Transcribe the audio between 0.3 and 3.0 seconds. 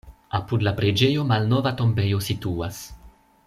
Apud la preĝejo malnova tombejo situas.